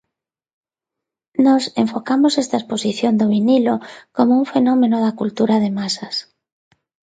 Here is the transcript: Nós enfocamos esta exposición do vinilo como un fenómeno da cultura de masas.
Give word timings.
Nós 1.45 1.63
enfocamos 1.83 2.33
esta 2.43 2.59
exposición 2.59 3.13
do 3.19 3.25
vinilo 3.35 3.75
como 4.15 4.31
un 4.41 4.45
fenómeno 4.53 4.97
da 5.05 5.15
cultura 5.19 5.55
de 5.63 5.69
masas. 5.79 6.15